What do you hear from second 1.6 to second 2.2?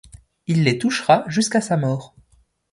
sa mort.